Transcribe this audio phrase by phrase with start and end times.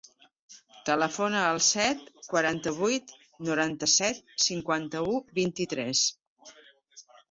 [0.89, 2.01] Telefona al set,
[2.31, 3.15] quaranta-vuit,
[3.51, 6.07] noranta-set, cinquanta-u, vint-i-tres.